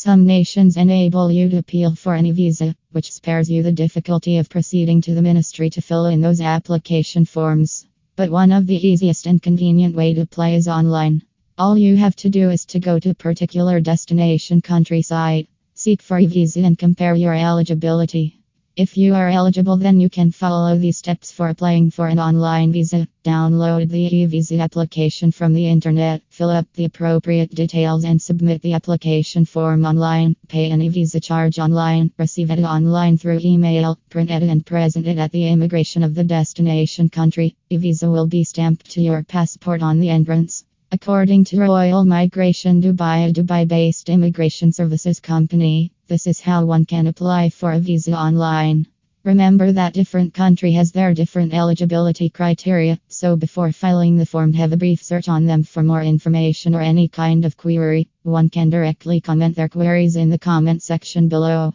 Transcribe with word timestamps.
Some 0.00 0.28
nations 0.28 0.76
enable 0.76 1.28
you 1.28 1.48
to 1.48 1.56
appeal 1.56 1.96
for 1.96 2.14
any 2.14 2.30
visa, 2.30 2.76
which 2.92 3.10
spares 3.10 3.50
you 3.50 3.64
the 3.64 3.72
difficulty 3.72 4.36
of 4.36 4.48
proceeding 4.48 5.00
to 5.00 5.12
the 5.12 5.22
ministry 5.22 5.70
to 5.70 5.82
fill 5.82 6.06
in 6.06 6.20
those 6.20 6.40
application 6.40 7.24
forms. 7.24 7.84
But 8.14 8.30
one 8.30 8.52
of 8.52 8.68
the 8.68 8.76
easiest 8.76 9.26
and 9.26 9.42
convenient 9.42 9.96
way 9.96 10.14
to 10.14 10.20
apply 10.20 10.50
is 10.50 10.68
online. 10.68 11.22
All 11.58 11.76
you 11.76 11.96
have 11.96 12.14
to 12.14 12.30
do 12.30 12.48
is 12.50 12.64
to 12.66 12.78
go 12.78 13.00
to 13.00 13.12
particular 13.12 13.80
destination 13.80 14.60
country 14.60 15.02
site, 15.02 15.48
seek 15.74 16.00
for 16.00 16.18
a 16.18 16.26
visa 16.26 16.60
and 16.60 16.78
compare 16.78 17.16
your 17.16 17.34
eligibility. 17.34 18.38
If 18.78 18.96
you 18.96 19.16
are 19.16 19.28
eligible, 19.28 19.76
then 19.76 19.98
you 19.98 20.08
can 20.08 20.30
follow 20.30 20.78
these 20.78 20.98
steps 20.98 21.32
for 21.32 21.48
applying 21.48 21.90
for 21.90 22.06
an 22.06 22.20
online 22.20 22.70
visa. 22.70 23.08
Download 23.24 23.90
the 23.90 24.02
e 24.18 24.24
visa 24.26 24.60
application 24.60 25.32
from 25.32 25.52
the 25.52 25.66
internet, 25.66 26.22
fill 26.28 26.50
up 26.50 26.72
the 26.74 26.84
appropriate 26.84 27.52
details, 27.52 28.04
and 28.04 28.22
submit 28.22 28.62
the 28.62 28.74
application 28.74 29.44
form 29.44 29.84
online. 29.84 30.36
Pay 30.46 30.70
any 30.70 30.88
visa 30.90 31.18
charge 31.18 31.58
online, 31.58 32.12
receive 32.18 32.52
it 32.52 32.60
online 32.60 33.18
through 33.18 33.40
email, 33.42 33.98
print 34.10 34.30
it 34.30 34.44
and 34.44 34.64
present 34.64 35.08
it 35.08 35.18
at 35.18 35.32
the 35.32 35.48
immigration 35.48 36.04
of 36.04 36.14
the 36.14 36.22
destination 36.22 37.08
country. 37.08 37.56
E 37.70 37.78
visa 37.78 38.08
will 38.08 38.28
be 38.28 38.44
stamped 38.44 38.88
to 38.92 39.02
your 39.02 39.24
passport 39.24 39.82
on 39.82 39.98
the 39.98 40.08
entrance. 40.08 40.64
According 40.92 41.46
to 41.46 41.58
Royal 41.58 42.04
Migration 42.04 42.80
Dubai, 42.80 43.28
a 43.28 43.32
Dubai 43.32 43.66
based 43.66 44.08
immigration 44.08 44.70
services 44.70 45.18
company, 45.18 45.90
this 46.08 46.26
is 46.26 46.40
how 46.40 46.64
one 46.64 46.86
can 46.86 47.06
apply 47.06 47.50
for 47.50 47.72
a 47.72 47.78
visa 47.78 48.12
online. 48.12 48.86
Remember 49.24 49.72
that 49.72 49.92
different 49.92 50.32
country 50.32 50.72
has 50.72 50.90
their 50.90 51.12
different 51.12 51.52
eligibility 51.52 52.30
criteria, 52.30 52.98
so 53.08 53.36
before 53.36 53.72
filing 53.72 54.16
the 54.16 54.24
form 54.24 54.54
have 54.54 54.72
a 54.72 54.78
brief 54.78 55.02
search 55.02 55.28
on 55.28 55.44
them 55.44 55.62
for 55.62 55.82
more 55.82 56.02
information 56.02 56.74
or 56.74 56.80
any 56.80 57.08
kind 57.08 57.44
of 57.44 57.58
query. 57.58 58.08
One 58.22 58.48
can 58.48 58.70
directly 58.70 59.20
comment 59.20 59.54
their 59.54 59.68
queries 59.68 60.16
in 60.16 60.30
the 60.30 60.38
comment 60.38 60.82
section 60.82 61.28
below. 61.28 61.74